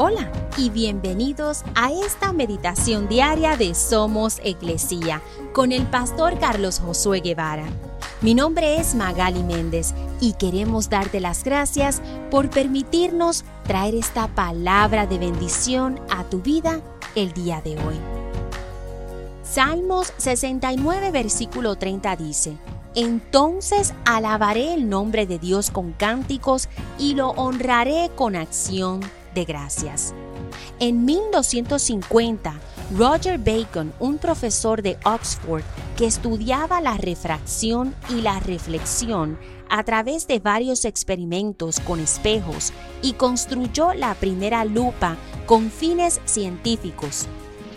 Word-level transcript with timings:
Hola 0.00 0.30
y 0.56 0.70
bienvenidos 0.70 1.64
a 1.74 1.90
esta 1.90 2.32
meditación 2.32 3.08
diaria 3.08 3.56
de 3.56 3.74
Somos 3.74 4.38
Iglesia 4.44 5.20
con 5.52 5.72
el 5.72 5.88
pastor 5.88 6.38
Carlos 6.38 6.78
Josué 6.78 7.18
Guevara. 7.18 7.64
Mi 8.20 8.32
nombre 8.32 8.78
es 8.78 8.94
Magali 8.94 9.42
Méndez 9.42 9.94
y 10.20 10.34
queremos 10.34 10.88
darte 10.88 11.18
las 11.18 11.42
gracias 11.42 12.00
por 12.30 12.48
permitirnos 12.48 13.44
traer 13.64 13.96
esta 13.96 14.28
palabra 14.28 15.08
de 15.08 15.18
bendición 15.18 15.98
a 16.10 16.22
tu 16.22 16.42
vida 16.42 16.80
el 17.16 17.32
día 17.32 17.60
de 17.60 17.72
hoy. 17.72 17.96
Salmos 19.42 20.12
69 20.18 21.10
versículo 21.10 21.74
30 21.74 22.14
dice, 22.14 22.56
Entonces 22.94 23.94
alabaré 24.04 24.74
el 24.74 24.88
nombre 24.88 25.26
de 25.26 25.40
Dios 25.40 25.72
con 25.72 25.90
cánticos 25.90 26.68
y 27.00 27.16
lo 27.16 27.30
honraré 27.30 28.12
con 28.14 28.36
acción 28.36 29.00
gracias. 29.44 30.14
En 30.80 31.04
1250, 31.04 32.54
Roger 32.96 33.38
Bacon, 33.38 33.92
un 33.98 34.18
profesor 34.18 34.82
de 34.82 34.98
Oxford 35.04 35.62
que 35.96 36.06
estudiaba 36.06 36.80
la 36.80 36.96
refracción 36.96 37.94
y 38.08 38.22
la 38.22 38.40
reflexión 38.40 39.38
a 39.68 39.82
través 39.82 40.26
de 40.26 40.38
varios 40.38 40.84
experimentos 40.84 41.80
con 41.80 42.00
espejos 42.00 42.72
y 43.02 43.12
construyó 43.14 43.92
la 43.92 44.14
primera 44.14 44.64
lupa 44.64 45.16
con 45.46 45.70
fines 45.70 46.20
científicos. 46.24 47.26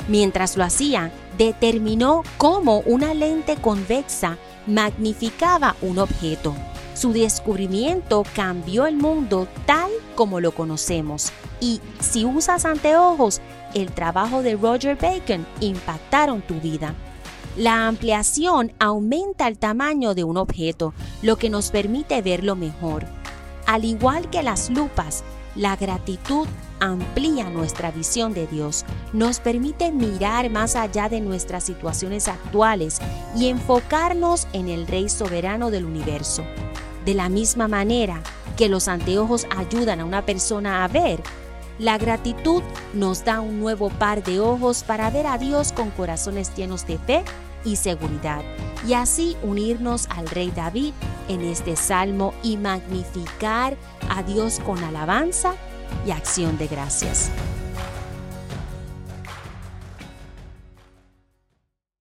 Mientras 0.08 0.58
lo 0.58 0.64
hacía, 0.64 1.12
determinó 1.38 2.24
cómo 2.38 2.80
una 2.82 3.14
lente 3.14 3.56
convexa 3.58 4.38
magnificaba 4.68 5.76
un 5.82 6.00
objeto. 6.00 6.56
Su 7.02 7.14
descubrimiento 7.14 8.24
cambió 8.36 8.86
el 8.86 8.96
mundo 8.96 9.48
tal 9.66 9.90
como 10.14 10.40
lo 10.40 10.52
conocemos. 10.52 11.32
Y 11.60 11.82
si 12.00 12.26
usas 12.26 12.64
anteojos, 12.64 13.42
el 13.74 13.92
trabajo 13.92 14.44
de 14.44 14.56
Roger 14.56 14.96
Bacon 15.02 15.48
impactaron 15.62 16.44
tu 16.44 16.60
vida. 16.60 16.94
La 17.58 17.88
ampliación 17.88 18.72
aumenta 18.78 19.48
el 19.48 19.58
tamaño 19.58 20.14
de 20.14 20.24
un 20.24 20.38
objeto, 20.38 20.94
lo 21.24 21.38
que 21.38 21.50
nos 21.50 21.72
permite 21.72 22.22
verlo 22.22 22.56
mejor. 22.56 23.08
Al 23.66 23.84
igual 23.84 24.30
que 24.30 24.44
las 24.44 24.70
lupas, 24.70 25.24
la 25.56 25.76
gratitud 25.78 26.48
amplía 26.80 27.50
nuestra 27.50 27.90
visión 27.90 28.36
de 28.36 28.46
Dios, 28.46 28.86
nos 29.12 29.40
permite 29.40 29.92
mirar 29.92 30.52
más 30.52 30.76
allá 30.76 31.10
de 31.10 31.20
nuestras 31.20 31.64
situaciones 31.64 32.28
actuales 32.28 33.00
y 33.36 33.48
enfocarnos 33.48 34.48
en 34.54 34.70
el 34.70 34.86
Rey 34.86 35.10
soberano 35.10 35.72
del 35.72 35.86
universo. 35.86 36.44
De 37.06 37.14
la 37.14 37.30
misma 37.30 37.68
manera 37.68 38.22
que 38.58 38.70
los 38.70 38.88
anteojos 38.88 39.48
ayudan 39.56 40.00
a 40.00 40.06
una 40.06 40.26
persona 40.26 40.84
a 40.84 40.88
ver, 40.88 41.22
la 41.80 41.98
gratitud 41.98 42.62
nos 42.94 43.26
da 43.26 43.42
un 43.42 43.60
nuevo 43.60 43.90
par 43.90 44.24
de 44.24 44.40
ojos 44.40 44.84
para 44.84 45.10
ver 45.10 45.26
a 45.26 45.38
Dios 45.38 45.72
con 45.72 45.90
corazones 45.90 46.54
llenos 46.56 46.86
de 46.86 47.00
fe 47.00 47.24
y 47.66 47.76
seguridad, 47.76 48.42
y 48.88 48.94
así 48.94 49.36
unirnos 49.44 50.08
al 50.10 50.28
rey 50.28 50.52
David 50.56 50.94
en 51.28 51.42
este 51.42 51.76
salmo 51.76 52.34
y 52.44 52.58
magnificar 52.58 53.78
a 54.10 54.24
Dios 54.24 54.60
con 54.60 54.84
alabanza 54.84 55.56
y 56.06 56.12
acción 56.12 56.58
de 56.58 56.68
gracias. 56.68 57.32